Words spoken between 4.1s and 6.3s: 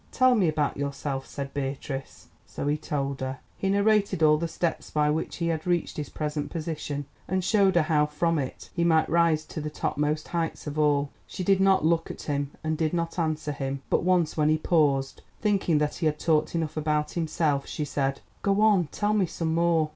all the steps by which he had reached his